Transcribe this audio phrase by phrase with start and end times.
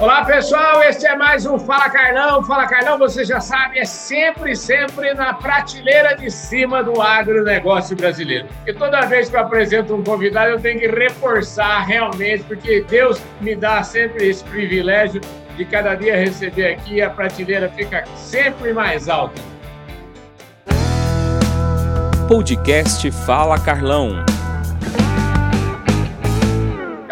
[0.00, 0.82] Olá, pessoal.
[0.82, 2.42] Este é mais um Fala Carlão.
[2.42, 8.48] Fala Carlão, você já sabe, é sempre, sempre na prateleira de cima do agronegócio brasileiro.
[8.66, 13.20] E toda vez que eu apresento um convidado, eu tenho que reforçar realmente, porque Deus
[13.42, 15.20] me dá sempre esse privilégio
[15.54, 19.38] de cada dia receber aqui a prateleira fica sempre mais alta.
[22.26, 24.24] Podcast Fala Carlão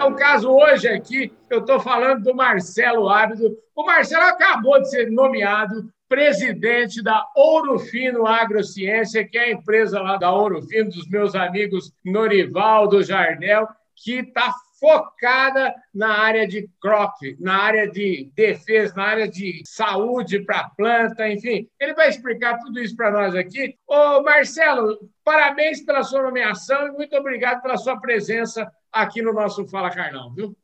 [0.08, 3.56] o caso hoje aqui, eu estou falando do Marcelo Ábido.
[3.76, 10.00] O Marcelo acabou de ser nomeado presidente da Ouro Fino Agrociência, que é a empresa
[10.00, 16.68] lá da Ouro Fino, dos meus amigos Norivaldo Jardel, que está focada na área de
[16.80, 21.68] crop, na área de defesa, na área de saúde para planta, enfim.
[21.78, 23.74] Ele vai explicar tudo isso para nós aqui.
[23.86, 29.66] Ô, Marcelo, parabéns pela sua nomeação e muito obrigado pela sua presença aqui no nosso
[29.68, 30.56] Fala Carlão, viu?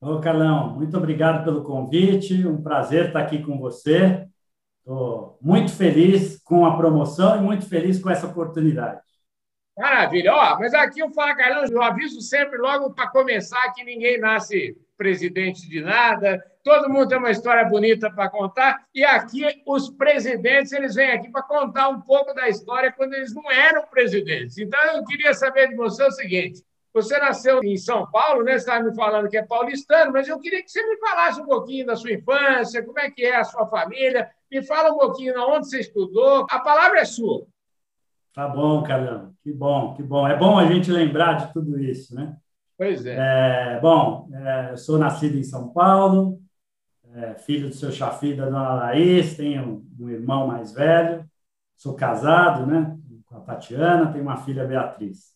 [0.00, 4.26] Ô, Carlão, muito obrigado pelo convite, um prazer estar aqui com você.
[4.78, 9.00] Estou muito feliz com a promoção e muito feliz com essa oportunidade.
[9.76, 10.32] Maravilha.
[10.32, 14.76] Ó, mas aqui o Fala Carlão, eu aviso sempre logo para começar que ninguém nasce
[14.96, 20.72] presidente de nada, todo mundo tem uma história bonita para contar, e aqui os presidentes
[20.72, 24.56] eles vêm aqui para contar um pouco da história quando eles não eram presidentes.
[24.58, 26.62] Então eu queria saber de você o seguinte:
[26.96, 28.52] você nasceu em São Paulo, né?
[28.52, 31.44] Você estava me falando que é paulistano, mas eu queria que você me falasse um
[31.44, 35.34] pouquinho da sua infância, como é que é a sua família, me fala um pouquinho
[35.38, 36.46] onde você estudou.
[36.48, 37.46] A palavra é sua.
[38.32, 39.34] Tá bom, Carlão.
[39.42, 40.26] Que bom, que bom.
[40.26, 42.34] É bom a gente lembrar de tudo isso, né?
[42.78, 43.16] Pois é.
[43.18, 46.40] é bom, é, eu sou nascido em São Paulo,
[47.14, 51.26] é, filho do seu Chafi da dona Laís, tenho um irmão mais velho,
[51.76, 52.96] sou casado, né?
[53.26, 55.35] Com a Tatiana, tenho uma filha Beatriz.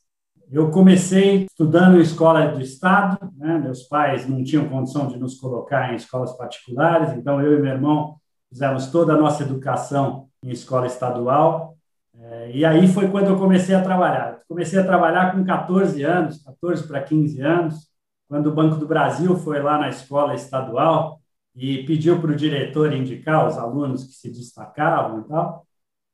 [0.53, 3.57] Eu comecei estudando em escola do Estado, né?
[3.59, 7.73] meus pais não tinham condição de nos colocar em escolas particulares, então eu e meu
[7.73, 8.17] irmão
[8.49, 11.77] fizemos toda a nossa educação em escola estadual.
[12.19, 14.41] É, e aí foi quando eu comecei a trabalhar.
[14.49, 17.89] Comecei a trabalhar com 14 anos, 14 para 15 anos,
[18.29, 21.21] quando o Banco do Brasil foi lá na escola estadual
[21.55, 25.65] e pediu para o diretor indicar os alunos que se destacavam e tal.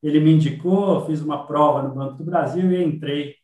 [0.02, 3.34] Ele me indicou, fiz uma prova no Banco do Brasil e entrei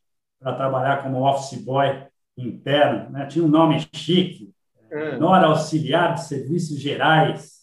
[0.42, 2.04] para trabalhar como office boy
[2.36, 3.26] interno, né?
[3.26, 4.52] tinha um nome chique,
[4.90, 5.18] hum.
[5.18, 7.62] Nora Auxiliar de Serviços Gerais,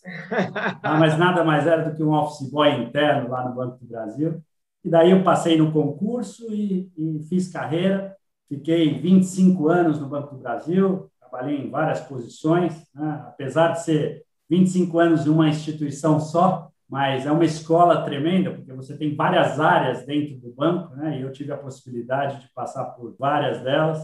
[0.81, 3.87] ah, mas nada mais era do que um office boy interno lá no Banco do
[3.87, 4.41] Brasil.
[4.83, 8.15] E daí eu passei no concurso e, e fiz carreira,
[8.47, 13.23] fiquei 25 anos no Banco do Brasil, trabalhei em várias posições, né?
[13.27, 18.73] apesar de ser 25 anos em uma instituição só, mas é uma escola tremenda, porque
[18.73, 21.19] você tem várias áreas dentro do banco, né?
[21.19, 23.99] e eu tive a possibilidade de passar por várias delas.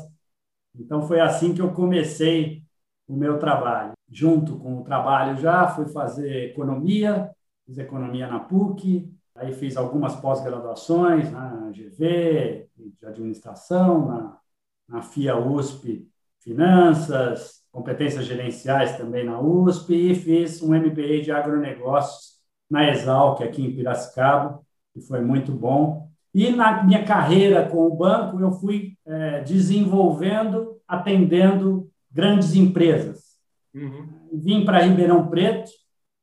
[0.78, 2.64] Então, foi assim que eu comecei
[3.08, 3.94] o meu trabalho.
[4.08, 7.32] Junto com o trabalho já, fui fazer economia,
[7.66, 14.38] fiz economia na PUC, aí fiz algumas pós-graduações na GV, de administração, na,
[14.88, 16.08] na FIA USP
[16.40, 22.35] Finanças, competências gerenciais também na USP, e fiz um MBA de agronegócios
[22.70, 24.60] na Exalc, aqui em Piracicaba,
[24.94, 26.08] que foi muito bom.
[26.34, 33.36] E na minha carreira com o banco, eu fui é, desenvolvendo, atendendo grandes empresas.
[33.74, 34.08] Uhum.
[34.34, 35.70] Vim para Ribeirão Preto,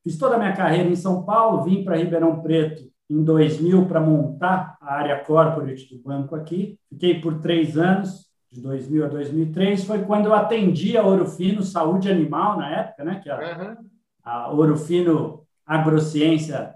[0.03, 4.01] fiz toda a minha carreira em São Paulo, vim para Ribeirão Preto em 2000 para
[4.01, 6.79] montar a área corporate do banco aqui.
[6.89, 9.85] Fiquei por três anos, de 2000 a 2003.
[9.85, 13.21] Foi quando eu atendi a Ouro Fino Saúde Animal, na época, né?
[13.23, 13.77] que a, uhum.
[14.23, 16.75] a Ouro Fino agrociência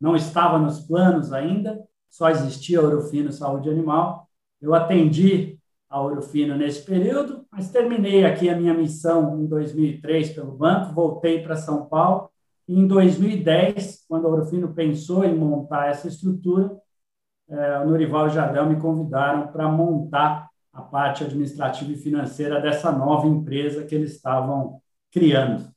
[0.00, 4.28] não estava nos planos ainda, só existia Orofino Saúde Animal.
[4.60, 10.52] Eu atendi a Orofino nesse período, mas terminei aqui a minha missão em 2003 pelo
[10.52, 12.30] banco, voltei para São Paulo
[12.68, 16.76] e em 2010, quando a Orofino pensou em montar essa estrutura,
[17.48, 22.60] é, o Norival e o Jardel me convidaram para montar a parte administrativa e financeira
[22.60, 25.72] dessa nova empresa que eles estavam criando.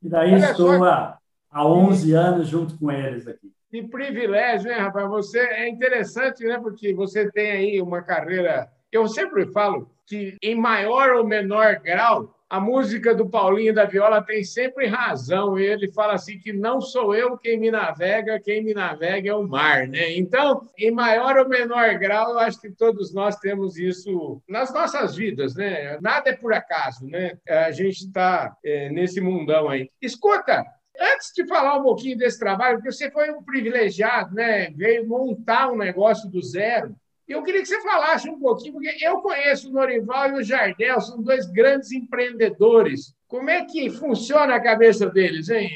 [0.00, 1.17] E daí Olha estou há
[1.50, 3.52] há 11 anos junto com eles aqui.
[3.70, 5.08] Que privilégio, hein, rapaz?
[5.08, 6.58] Você é interessante, né?
[6.58, 8.70] Porque você tem aí uma carreira.
[8.90, 14.22] Eu sempre falo que, em maior ou menor grau, a música do Paulinho da Viola
[14.22, 15.58] tem sempre razão.
[15.58, 19.46] Ele fala assim que não sou eu quem me navega, quem me navega é o
[19.46, 20.16] mar, né?
[20.16, 25.14] Então, em maior ou menor grau, eu acho que todos nós temos isso nas nossas
[25.14, 25.98] vidas, né?
[26.00, 27.36] Nada é por acaso, né?
[27.46, 29.90] A gente está é, nesse mundão aí.
[30.00, 30.64] Escuta,
[31.00, 34.70] Antes de falar um pouquinho desse trabalho, porque você foi um privilegiado, né?
[34.70, 36.94] veio montar um negócio do zero.
[37.28, 41.00] Eu queria que você falasse um pouquinho, porque eu conheço o Norival e o Jardel,
[41.00, 43.14] são dois grandes empreendedores.
[43.28, 45.70] Como é que funciona a cabeça deles, hein?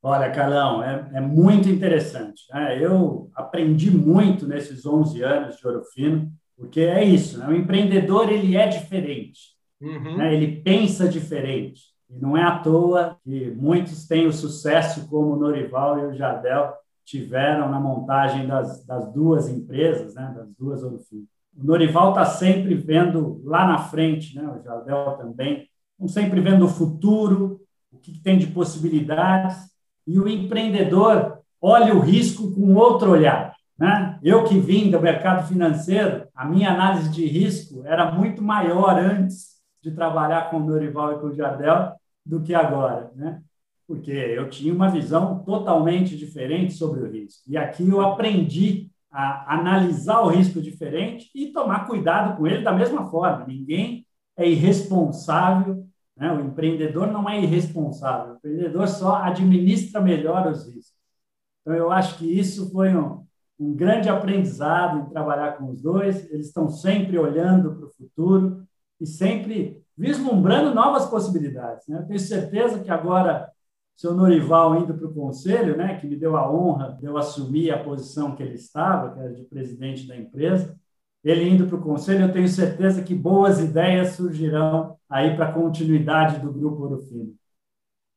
[0.00, 2.42] Olha, Carlão, é, é muito interessante.
[2.52, 2.78] Né?
[2.78, 7.48] Eu aprendi muito nesses 11 anos de Ouro Fino, porque é isso, né?
[7.48, 10.18] o empreendedor ele é diferente, uhum.
[10.18, 10.32] né?
[10.32, 11.93] ele pensa diferente.
[12.14, 16.14] E não é à toa que muitos têm o sucesso como o Norival e o
[16.14, 16.72] Jardel
[17.04, 20.32] tiveram na montagem das, das duas empresas, né?
[20.34, 21.26] das duas Ouro Fino.
[21.56, 24.42] O Norival está sempre vendo lá na frente, né?
[24.42, 27.60] o Jardel também, estão sempre vendo o futuro,
[27.92, 29.70] o que tem de possibilidades,
[30.06, 33.54] e o empreendedor olha o risco com outro olhar.
[33.78, 34.18] Né?
[34.22, 39.54] Eu que vim do mercado financeiro, a minha análise de risco era muito maior antes
[39.82, 41.92] de trabalhar com o Dorival e com o Jardel
[42.24, 43.42] do que agora, né?
[43.86, 47.42] porque eu tinha uma visão totalmente diferente sobre o risco.
[47.46, 52.72] E aqui eu aprendi a analisar o risco diferente e tomar cuidado com ele da
[52.72, 53.46] mesma forma.
[53.46, 54.06] Ninguém
[54.36, 55.86] é irresponsável
[56.16, 56.32] né?
[56.32, 60.94] O empreendedor não é irresponsável, o empreendedor só administra melhor os riscos.
[61.60, 63.26] Então, eu acho que isso foi um,
[63.58, 66.30] um grande aprendizado em trabalhar com os dois.
[66.30, 68.66] Eles estão sempre olhando para o futuro
[69.00, 71.86] e sempre vislumbrando novas possibilidades.
[71.86, 72.04] Né?
[72.06, 73.50] Tenho certeza que agora,
[73.96, 77.70] seu Norival indo para o conselho, né, que me deu a honra de eu assumir
[77.70, 80.76] a posição que ele estava, que era de presidente da empresa,
[81.22, 85.52] ele indo para o conselho, eu tenho certeza que boas ideias surgirão aí para a
[85.52, 87.34] continuidade do Grupo Ouro Fino.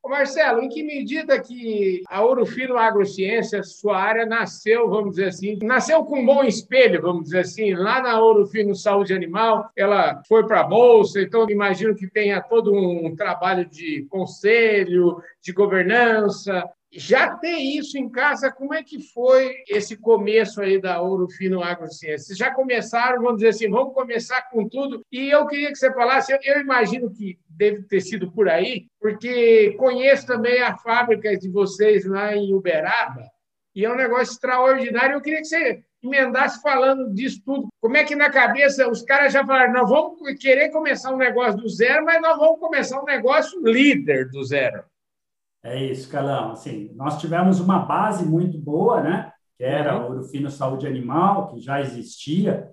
[0.08, 5.58] Marcelo, em que medida que a Ouro Fino Agrociência, sua área, nasceu, vamos dizer assim,
[5.62, 10.22] nasceu com um bom espelho, vamos dizer assim, lá na Ouro Fino Saúde Animal, ela
[10.26, 16.68] foi para a Bolsa, então imagino que tenha todo um trabalho de conselho, de governança,
[16.92, 21.62] já ter isso em casa, como é que foi esse começo aí da Ouro Fino
[21.62, 22.18] Agrociência?
[22.26, 25.02] Vocês já começaram, vamos dizer assim, vamos começar com tudo.
[25.12, 29.74] E eu queria que você falasse, eu imagino que deve ter sido por aí, porque
[29.78, 33.24] conheço também a fábrica de vocês lá em Uberaba,
[33.74, 35.14] e é um negócio extraordinário.
[35.14, 37.68] Eu queria que você emendasse falando disso tudo.
[37.80, 41.60] Como é que na cabeça os caras já falaram, nós vamos querer começar um negócio
[41.60, 44.82] do zero, mas nós vamos começar um negócio líder do zero.
[45.68, 46.52] É isso, Calão.
[46.52, 49.30] Assim, nós tivemos uma base muito boa, né?
[49.56, 50.02] Que era uhum.
[50.02, 52.72] o Ouro Fino Saúde Animal, que já existia.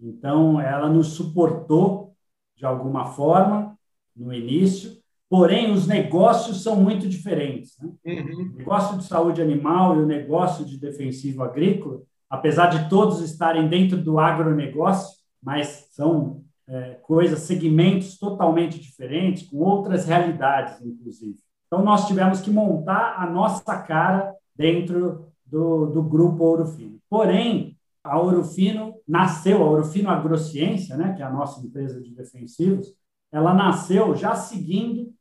[0.00, 2.16] Então, ela nos suportou
[2.56, 3.78] de alguma forma
[4.14, 5.00] no início.
[5.30, 7.76] Porém, os negócios são muito diferentes.
[7.78, 7.92] Né?
[8.04, 8.52] Uhum.
[8.54, 13.68] O negócio de saúde animal e o negócio de defensivo agrícola, apesar de todos estarem
[13.68, 21.38] dentro do agronegócio, mas são é, coisas, segmentos totalmente diferentes, com outras realidades, inclusive.
[21.72, 26.98] Então, nós tivemos que montar a nossa cara dentro do, do grupo Ouro Fino.
[27.08, 31.98] Porém, a Ouro Fino nasceu, a Ouro Fino Agrociência, né, que é a nossa empresa
[31.98, 32.92] de defensivos,
[33.32, 35.14] ela nasceu já seguindo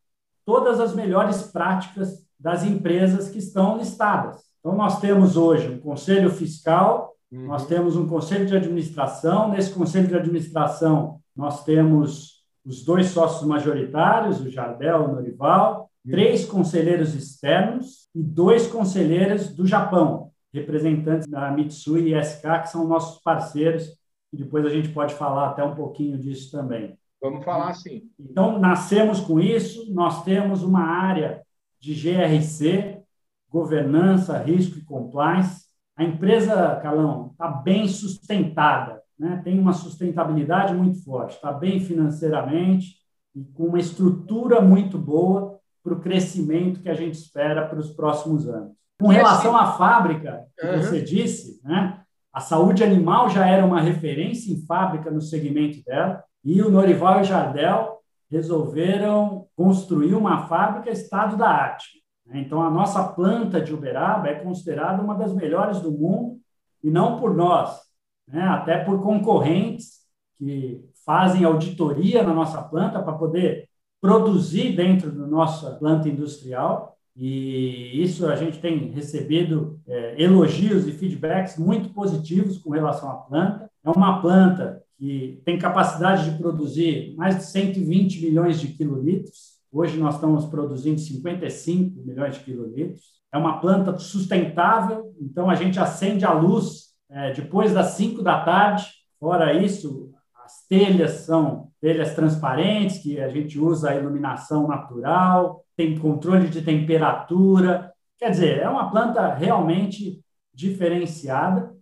[0.46, 4.42] todas as melhores práticas das empresas que estão listadas.
[4.60, 7.48] Então, nós temos hoje um conselho fiscal, uhum.
[7.48, 9.52] nós temos um conselho de administração.
[9.52, 15.91] Nesse conselho de administração, nós temos os dois sócios majoritários, o Jardel e o Norival,
[16.10, 22.88] três conselheiros externos e dois conselheiros do Japão, representantes da Mitsui e SK, que são
[22.88, 23.98] nossos parceiros,
[24.34, 26.98] e depois a gente pode falar até um pouquinho disso também.
[27.22, 28.10] Vamos falar sim.
[28.20, 31.42] Então, nascemos com isso, nós temos uma área
[31.80, 33.02] de GRC,
[33.50, 35.66] governança, risco e compliance.
[35.96, 39.40] A empresa, Calão, está bem sustentada, né?
[39.44, 42.96] tem uma sustentabilidade muito forte, está bem financeiramente
[43.36, 45.51] e com uma estrutura muito boa
[45.84, 48.74] para o crescimento que a gente espera para os próximos anos.
[49.00, 50.78] Com relação à fábrica, que uhum.
[50.78, 56.24] você disse, né, a saúde animal já era uma referência em fábrica no segmento dela,
[56.44, 62.02] e o Norival e Jardel resolveram construir uma fábrica estado da arte.
[62.26, 62.40] Né.
[62.40, 66.40] Então, a nossa planta de Uberaba é considerada uma das melhores do mundo,
[66.84, 67.80] e não por nós,
[68.28, 70.02] né, até por concorrentes
[70.38, 73.61] que fazem auditoria na nossa planta para poder
[74.02, 80.92] produzir dentro da nossa planta industrial e isso a gente tem recebido é, elogios e
[80.92, 83.70] feedbacks muito positivos com relação à planta.
[83.84, 89.60] É uma planta que tem capacidade de produzir mais de 120 milhões de quilolitros.
[89.72, 93.22] Hoje nós estamos produzindo 55 milhões de quilolitros.
[93.34, 98.44] É uma planta sustentável, então a gente acende a luz é, depois das 5 da
[98.44, 98.86] tarde.
[99.20, 100.12] Fora isso,
[100.44, 106.62] as telhas são telhas transparentes, que a gente usa a iluminação natural, tem controle de
[106.62, 107.92] temperatura.
[108.20, 110.24] Quer dizer, é uma planta realmente
[110.54, 111.74] diferenciada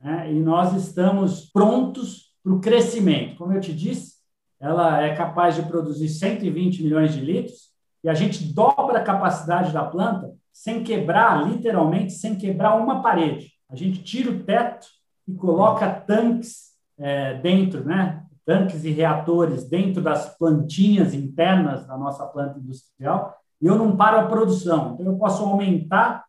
[0.00, 0.30] né?
[0.32, 3.36] e nós estamos prontos para o crescimento.
[3.36, 4.18] Como eu te disse,
[4.60, 7.72] ela é capaz de produzir 120 milhões de litros
[8.02, 13.52] e a gente dobra a capacidade da planta sem quebrar, literalmente, sem quebrar uma parede.
[13.68, 14.86] A gente tira o teto
[15.26, 18.24] e coloca tanques é, dentro, né?
[18.48, 24.20] Tanques e reatores dentro das plantinhas internas da nossa planta industrial e eu não paro
[24.20, 24.94] a produção.
[24.94, 26.24] Então, eu posso aumentar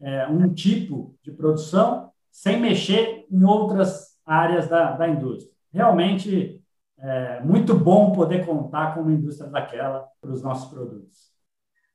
[0.00, 5.54] é, um tipo de produção sem mexer em outras áreas da, da indústria.
[5.72, 6.60] Realmente,
[6.98, 11.29] é muito bom poder contar com uma indústria daquela para os nossos produtos.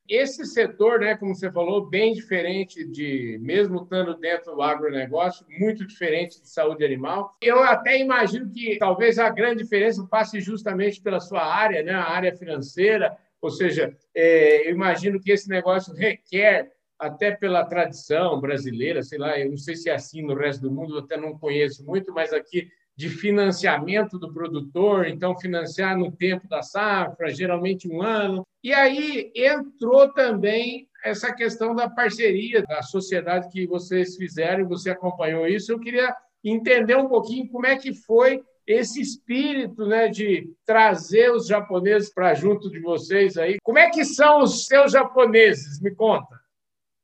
[0.07, 5.85] Esse setor, né, como você falou, bem diferente de, mesmo estando dentro do agronegócio, muito
[5.85, 7.35] diferente de saúde animal.
[7.41, 12.07] Eu até imagino que talvez a grande diferença passe justamente pela sua área, né, a
[12.07, 19.03] área financeira, ou seja, é, eu imagino que esse negócio requer, até pela tradição brasileira,
[19.03, 21.37] sei lá, eu não sei se é assim no resto do mundo, eu até não
[21.37, 27.89] conheço muito, mas aqui de financiamento do produtor, então financiar no tempo da safra, geralmente
[27.89, 28.45] um ano.
[28.63, 35.45] E aí entrou também essa questão da parceria, da sociedade que vocês fizeram, você acompanhou
[35.45, 35.71] isso.
[35.71, 41.45] Eu queria entender um pouquinho como é que foi esse espírito né, de trazer os
[41.45, 43.57] japoneses para junto de vocês aí.
[43.61, 45.79] Como é que são os seus japoneses?
[45.81, 46.39] Me conta.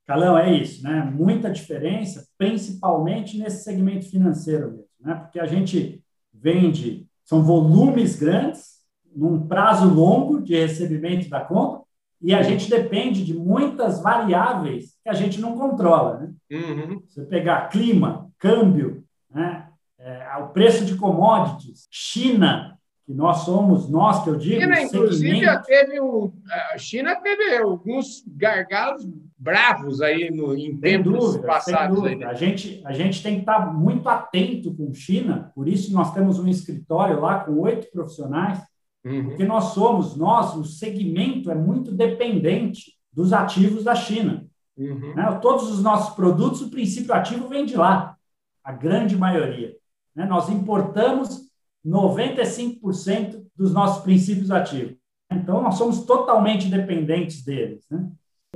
[0.08, 1.04] Calão, é isso, né?
[1.14, 5.16] Muita diferença, principalmente nesse segmento financeiro mesmo né?
[5.16, 6.04] porque a gente
[6.34, 8.82] vende, são volumes grandes,
[9.16, 11.82] num prazo longo de recebimento da conta,
[12.22, 16.20] e a gente depende de muitas variáveis que a gente não controla.
[16.20, 16.34] Né?
[16.52, 17.02] Uhum.
[17.08, 19.68] Você pegar clima, câmbio, né?
[19.98, 24.62] É, o preço de commodities, China, que nós somos, nós que eu digo.
[24.62, 26.34] China, inclusive, já teve um,
[26.74, 29.08] a China teve alguns gargalos
[29.42, 32.04] bravos aí no, em tempos dúvida, passados.
[32.04, 32.28] Aí, né?
[32.28, 36.38] a, gente, a gente tem que estar muito atento com China, por isso nós temos
[36.38, 38.62] um escritório lá com oito profissionais,
[39.04, 39.24] uhum.
[39.26, 44.46] porque nós somos, nós, o segmento é muito dependente dos ativos da China.
[44.78, 45.16] Uhum.
[45.16, 45.40] Né?
[45.42, 48.16] Todos os nossos produtos, o princípio ativo vem de lá,
[48.64, 49.76] a grande maioria.
[50.16, 50.24] Né?
[50.24, 51.50] Nós importamos
[51.84, 54.96] 95% dos nossos princípios ativos.
[55.32, 57.84] Então, nós somos totalmente dependentes deles.
[57.90, 58.08] Né?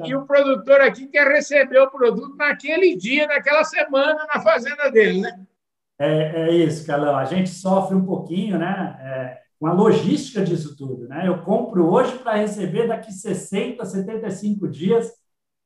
[0.03, 5.21] E o produtor aqui quer receber o produto naquele dia, naquela semana, na fazenda dele,
[5.21, 5.45] né?
[5.97, 7.15] É, é isso, Calão.
[7.15, 8.97] A gente sofre um pouquinho, né?
[8.99, 11.25] É, com a logística disso tudo, né?
[11.25, 15.13] Eu compro hoje para receber daqui 60, 75 dias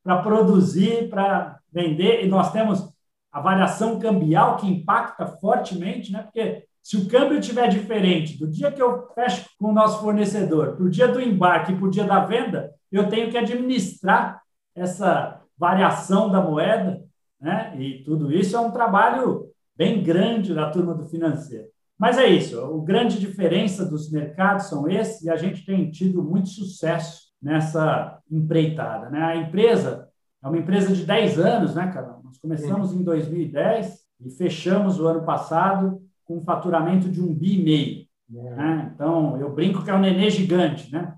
[0.04, 2.88] para produzir, para vender, e nós temos
[3.32, 6.22] a variação cambial que impacta fortemente, né?
[6.22, 10.76] Porque se o câmbio estiver diferente do dia que eu fecho com o nosso fornecedor,
[10.76, 14.42] para o dia do embarque e para o dia da venda, eu tenho que administrar
[14.76, 17.04] essa variação da moeda,
[17.40, 17.76] né?
[17.78, 21.68] E tudo isso é um trabalho bem grande da turma do financeiro.
[21.98, 26.24] Mas é isso, a grande diferença dos mercados são esses e a gente tem tido
[26.24, 29.10] muito sucesso nessa empreitada.
[29.10, 29.22] Né?
[29.22, 30.08] A empresa
[30.42, 32.18] é uma empresa de 10 anos, né, cara?
[32.24, 37.60] Nós começamos em 2010 e fechamos o ano passado com um faturamento de um bi
[37.60, 38.06] e meio.
[38.30, 38.92] Né?
[38.94, 41.16] Então, eu brinco que é um nenê gigante, né?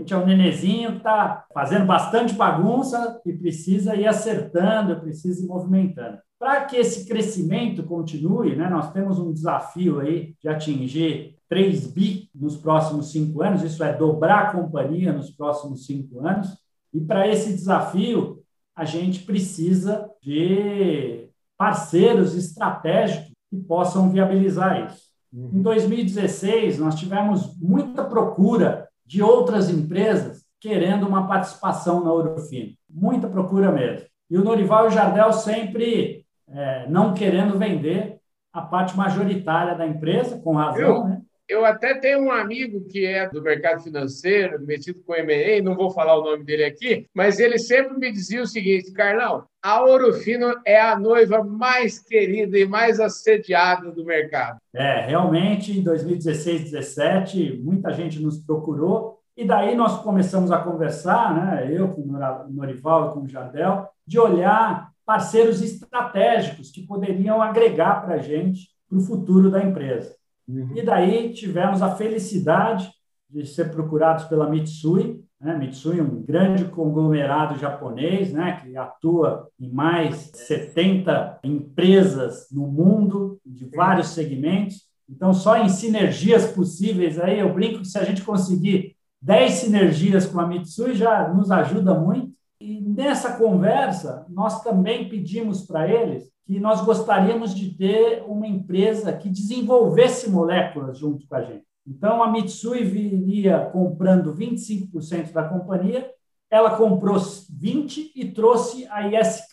[0.00, 5.44] A gente é um nenezinho que está fazendo bastante bagunça e precisa ir acertando, precisa
[5.44, 6.18] ir movimentando.
[6.38, 12.30] Para que esse crescimento continue, né, nós temos um desafio aí de atingir 3 bi
[12.34, 16.48] nos próximos cinco anos, isso é dobrar a companhia nos próximos cinco anos.
[16.94, 18.42] E para esse desafio,
[18.74, 21.28] a gente precisa de
[21.58, 25.10] parceiros estratégicos que possam viabilizar isso.
[25.30, 25.50] Uhum.
[25.54, 32.74] Em 2016, nós tivemos muita procura de outras empresas querendo uma participação na Ourofino.
[32.88, 34.06] Muita procura mesmo.
[34.30, 38.20] E o Norival e o Jardel sempre é, não querendo vender
[38.52, 41.22] a parte majoritária da empresa, com razão, eu, né?
[41.50, 45.90] Eu até tenho um amigo que é do mercado financeiro, metido com M&A, não vou
[45.90, 50.12] falar o nome dele aqui, mas ele sempre me dizia o seguinte, Carlão, a Ouro
[50.12, 54.58] Fino é a noiva mais querida e mais assediada do mercado.
[54.72, 61.34] É, realmente, em 2016, 2017, muita gente nos procurou e daí nós começamos a conversar,
[61.34, 67.42] né, eu com o Norival e com o Jardel, de olhar parceiros estratégicos que poderiam
[67.42, 70.19] agregar para a gente para o futuro da empresa.
[70.50, 70.76] Uhum.
[70.76, 72.90] E daí tivemos a felicidade
[73.28, 75.56] de ser procurados pela Mitsui, né?
[75.56, 78.60] Mitsui, um grande conglomerado japonês, né?
[78.60, 84.82] que atua em mais 70 empresas no mundo, de vários segmentos.
[85.08, 90.26] Então, só em sinergias possíveis, aí eu brinco que se a gente conseguir 10 sinergias
[90.26, 92.32] com a Mitsui, já nos ajuda muito.
[92.60, 99.12] E nessa conversa, nós também pedimos para eles que nós gostaríamos de ter uma empresa
[99.12, 101.64] que desenvolvesse moléculas junto com a gente.
[101.86, 106.10] Então, a Mitsui viria comprando 25% da companhia,
[106.50, 109.52] ela comprou 20% e trouxe a ISK,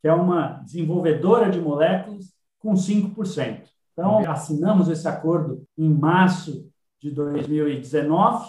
[0.00, 3.64] que é uma desenvolvedora de moléculas, com 5%.
[3.92, 6.66] Então, assinamos esse acordo em março
[6.98, 8.48] de 2019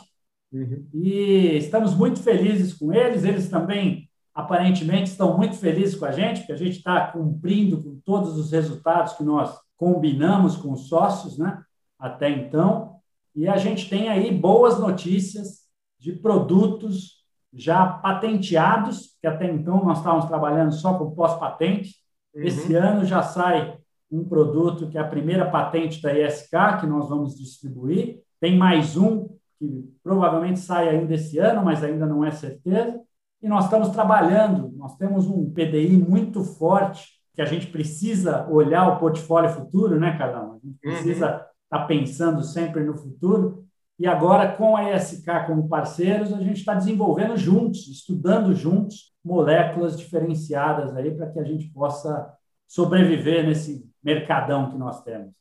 [0.54, 0.88] uhum.
[0.94, 3.26] e estamos muito felizes com eles.
[3.26, 4.09] Eles também,
[4.40, 8.52] aparentemente, estão muito felizes com a gente, porque a gente está cumprindo com todos os
[8.52, 11.62] resultados que nós combinamos com os sócios né,
[12.00, 12.96] até então.
[13.36, 15.60] E a gente tem aí boas notícias
[16.00, 17.20] de produtos
[17.54, 21.96] já patenteados, que até então nós estávamos trabalhando só com pós-patente.
[22.34, 22.44] Uhum.
[22.44, 23.78] Esse ano já sai
[24.10, 28.22] um produto que é a primeira patente da ISK, que nós vamos distribuir.
[28.40, 29.28] Tem mais um
[29.58, 33.02] que provavelmente sai ainda esse ano, mas ainda não é certeza.
[33.42, 38.88] E nós estamos trabalhando, nós temos um PDI muito forte, que a gente precisa olhar
[38.88, 40.60] o portfólio futuro, né, Carlão?
[40.62, 41.40] A gente precisa estar uhum.
[41.70, 43.64] tá pensando sempre no futuro.
[43.98, 49.98] E agora, com a ISK como parceiros, a gente está desenvolvendo juntos, estudando juntos moléculas
[49.98, 52.34] diferenciadas aí para que a gente possa
[52.68, 55.34] sobreviver nesse mercadão que nós temos?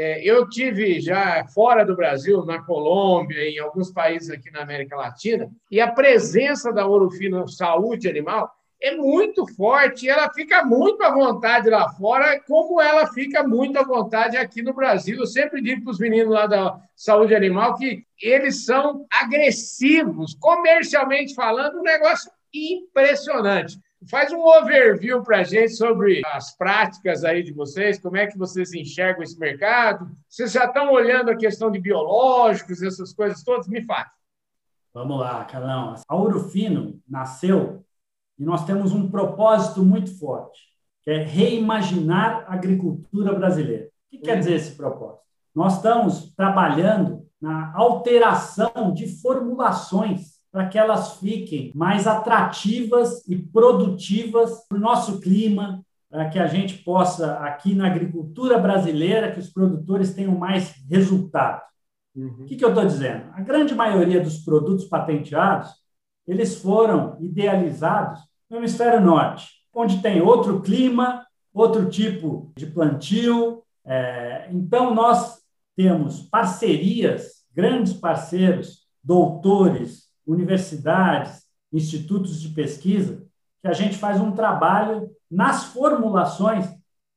[0.00, 4.94] É, eu tive já fora do Brasil, na Colômbia, em alguns países aqui na América
[4.94, 8.48] Latina, e a presença da Orofino Saúde Animal
[8.80, 13.82] é muito forte ela fica muito à vontade lá fora, como ela fica muito à
[13.82, 15.18] vontade aqui no Brasil.
[15.18, 21.34] Eu sempre digo para os meninos lá da saúde animal que eles são agressivos, comercialmente
[21.34, 23.76] falando, um negócio impressionante.
[24.06, 28.38] Faz um overview para a gente sobre as práticas aí de vocês, como é que
[28.38, 30.08] vocês enxergam esse mercado.
[30.28, 33.66] Vocês já estão olhando a questão de biológicos, essas coisas todas?
[33.66, 34.08] Me fale.
[34.94, 35.94] Vamos lá, Carlão.
[36.08, 37.84] A Urufino nasceu
[38.38, 40.60] e nós temos um propósito muito forte,
[41.02, 43.86] que é reimaginar a agricultura brasileira.
[43.86, 45.22] O que quer dizer esse propósito?
[45.52, 54.66] Nós estamos trabalhando na alteração de formulações para que elas fiquem mais atrativas e produtivas
[54.66, 59.50] para o nosso clima, para que a gente possa, aqui na agricultura brasileira, que os
[59.50, 61.62] produtores tenham mais resultado.
[62.16, 62.42] Uhum.
[62.42, 63.30] O que, que eu estou dizendo?
[63.34, 65.70] A grande maioria dos produtos patenteados,
[66.26, 68.20] eles foram idealizados
[68.50, 73.62] no hemisfério norte, onde tem outro clima, outro tipo de plantio.
[73.84, 75.38] É, então, nós
[75.76, 83.24] temos parcerias, grandes parceiros, doutores, universidades, institutos de pesquisa,
[83.62, 86.68] que a gente faz um trabalho nas formulações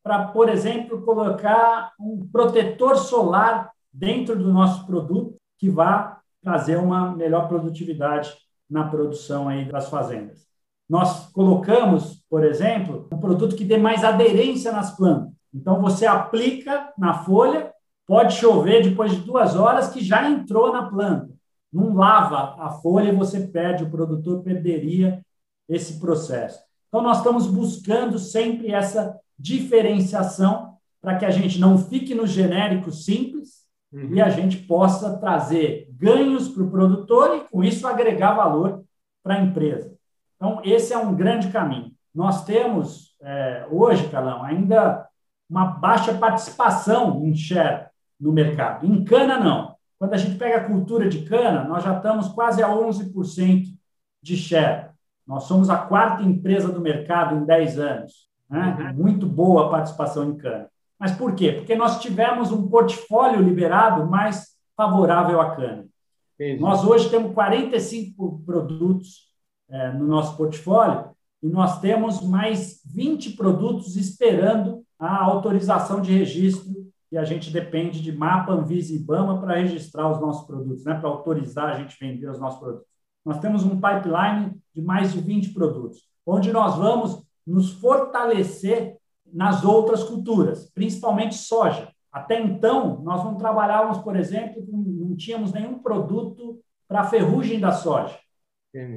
[0.02, 7.16] para, por exemplo, colocar um protetor solar dentro do nosso produto que vá trazer uma
[7.16, 8.34] melhor produtividade
[8.70, 10.48] na produção aí das fazendas.
[10.90, 15.34] Nós colocamos, por exemplo, um produto que dê mais aderência nas plantas.
[15.54, 17.72] Então, você aplica na folha,
[18.08, 21.31] pode chover depois de duas horas que já entrou na planta
[21.72, 25.24] não lava a folha e você perde, o produtor perderia
[25.68, 26.60] esse processo.
[26.88, 32.92] Então, nós estamos buscando sempre essa diferenciação para que a gente não fique no genérico
[32.92, 34.14] simples uhum.
[34.14, 38.84] e a gente possa trazer ganhos para o produtor e, com isso, agregar valor
[39.24, 39.96] para a empresa.
[40.36, 41.92] Então, esse é um grande caminho.
[42.14, 45.08] Nós temos, é, hoje, Calão, ainda
[45.50, 47.88] uma baixa participação em share
[48.20, 48.86] no mercado.
[48.86, 49.76] Em cana, não.
[50.02, 53.66] Quando a gente pega a cultura de cana, nós já estamos quase a 11%
[54.20, 54.90] de share.
[55.28, 58.28] Nós somos a quarta empresa do mercado em 10 anos.
[58.50, 58.78] Né?
[58.80, 59.04] Uhum.
[59.04, 60.68] Muito boa a participação em cana.
[60.98, 61.52] Mas por quê?
[61.52, 65.86] Porque nós tivemos um portfólio liberado mais favorável à cana.
[66.34, 66.60] Entendi.
[66.60, 69.30] Nós hoje temos 45 produtos
[69.70, 71.12] é, no nosso portfólio
[71.44, 78.02] e nós temos mais 20 produtos esperando a autorização de registro e a gente depende
[78.02, 80.96] de mapa, Anvisa e IBAMA para registrar os nossos produtos, né?
[80.96, 82.88] para autorizar a gente vender os nossos produtos.
[83.26, 88.96] Nós temos um pipeline de mais de 20 produtos, onde nós vamos nos fortalecer
[89.32, 91.90] nas outras culturas, principalmente soja.
[92.12, 97.72] Até então, nós não trabalhávamos, por exemplo, não tínhamos nenhum produto para a ferrugem da
[97.72, 98.18] soja,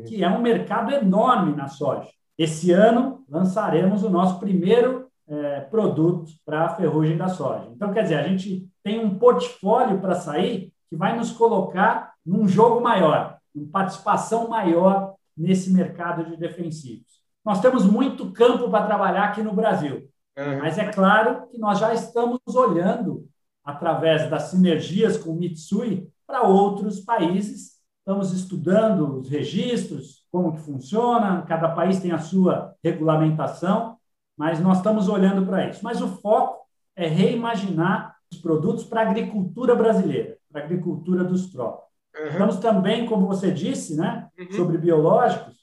[0.07, 2.09] que é um mercado enorme na soja.
[2.37, 7.69] Esse ano, lançaremos o nosso primeiro é, produtos para a ferrugem da soja.
[7.71, 12.47] Então, quer dizer, a gente tem um portfólio para sair que vai nos colocar num
[12.47, 17.23] jogo maior, em participação maior nesse mercado de defensivos.
[17.45, 20.09] Nós temos muito campo para trabalhar aqui no Brasil,
[20.39, 20.59] uhum.
[20.61, 23.27] mas é claro que nós já estamos olhando
[23.65, 27.75] através das sinergias com o Mitsui para outros países.
[27.99, 33.94] Estamos estudando os registros, como que funciona, cada país tem a sua regulamentação
[34.37, 35.81] mas nós estamos olhando para isso.
[35.83, 36.65] Mas o foco
[36.97, 41.85] é reimaginar os produtos para a agricultura brasileira, para a agricultura dos trópicos.
[42.17, 42.27] Uhum.
[42.29, 44.53] Estamos também, como você disse, né, uhum.
[44.53, 45.55] sobre biológicos.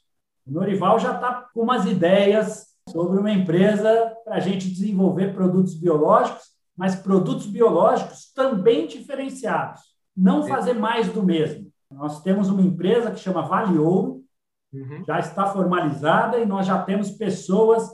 [0.45, 5.75] O Norival já está com umas ideias sobre uma empresa para a gente desenvolver produtos
[5.75, 9.81] biológicos, mas produtos biológicos também diferenciados.
[10.15, 11.71] Não fazer mais do mesmo.
[11.89, 14.23] Nós temos uma empresa que chama Vale Ouro,
[14.73, 15.03] uhum.
[15.05, 17.89] já está formalizada e nós já temos pessoas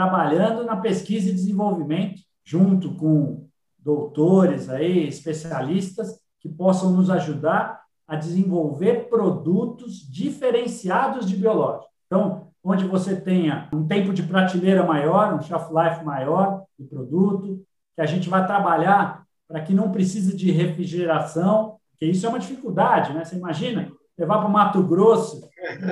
[0.00, 3.46] trabalhando na pesquisa e desenvolvimento, junto com
[3.78, 11.90] doutores aí, especialistas que possam nos ajudar a desenvolver produtos diferenciados de biológicos.
[12.06, 17.62] Então, onde você tenha um tempo de prateleira maior, um shelf life maior do produto,
[17.94, 22.38] que a gente vai trabalhar para que não precise de refrigeração, porque isso é uma
[22.38, 23.22] dificuldade, né?
[23.22, 25.46] Você imagina levar para o Mato Grosso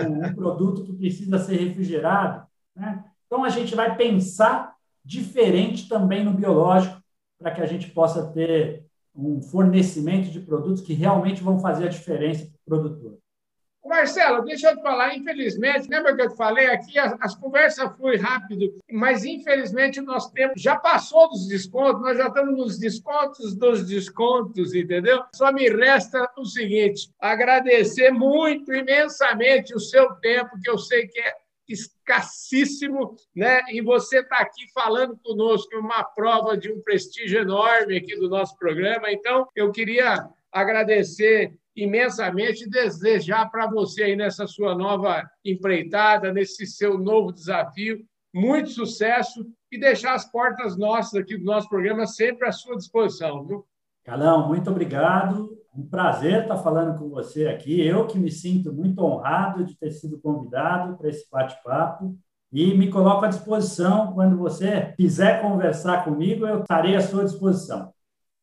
[0.09, 3.05] um, produto que precisa ser refrigerado, né?
[3.29, 7.01] Então a gente vai pensar diferente também no biológico
[7.39, 11.91] para que a gente possa ter um fornecimento de produtos que realmente vão fazer a
[11.91, 13.19] diferença para o produtor.
[13.85, 17.91] Marcelo, deixa eu te falar, infelizmente, lembra que eu te falei aqui, as, as conversas
[17.97, 22.79] foi rápido, mas infelizmente o nosso tempo já passou dos descontos, nós já estamos nos
[22.79, 25.25] descontos dos descontos, entendeu?
[25.35, 31.19] Só me resta o seguinte, agradecer muito, imensamente o seu tempo, que eu sei que
[31.19, 31.33] é
[31.69, 33.61] escassíssimo, né?
[33.71, 38.57] E você está aqui falando conosco, uma prova de um prestígio enorme aqui do nosso
[38.57, 39.11] programa.
[39.13, 46.67] Então, eu queria agradecer imensamente e desejar para você aí nessa sua nova empreitada, nesse
[46.67, 48.05] seu novo desafio,
[48.35, 53.45] muito sucesso e deixar as portas nossas aqui do nosso programa sempre à sua disposição,
[53.45, 53.67] viu?
[54.05, 55.58] Calão, muito obrigado.
[55.79, 57.81] Um prazer estar falando com você aqui.
[57.81, 62.19] Eu que me sinto muito honrado de ter sido convidado para esse bate-papo
[62.53, 64.13] e me coloco à disposição.
[64.13, 67.93] Quando você quiser conversar comigo, eu estarei à sua disposição.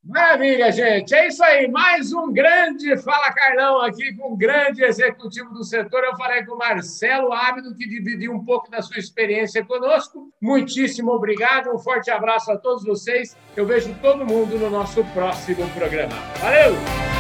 [0.02, 1.14] Maravilha, gente.
[1.14, 1.68] É isso aí.
[1.68, 6.06] Mais um grande Fala Carlão aqui com um grande executivo do setor.
[6.06, 10.30] Eu falei com o Marcelo Ábido, que dividiu um pouco da sua experiência conosco.
[10.42, 11.70] Muitíssimo obrigado.
[11.70, 13.36] Um forte abraço a todos vocês.
[13.58, 16.16] Eu vejo todo mundo no nosso próximo programa.
[16.40, 17.15] Valeu!